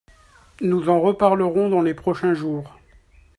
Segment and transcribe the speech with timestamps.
[0.61, 2.75] Nous en reparlerons dans les prochains jours.